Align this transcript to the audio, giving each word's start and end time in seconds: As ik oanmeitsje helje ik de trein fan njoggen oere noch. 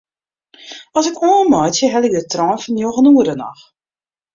As 0.97 1.05
ik 1.09 1.21
oanmeitsje 1.29 1.85
helje 1.91 2.09
ik 2.09 2.15
de 2.17 2.25
trein 2.31 2.59
fan 2.63 2.75
njoggen 2.77 3.09
oere 3.11 3.35
noch. 3.37 3.61